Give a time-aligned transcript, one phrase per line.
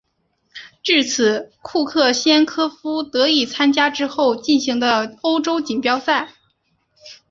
[0.81, 6.33] 至此库克先科夫得以参加之后进行的欧洲锦标赛。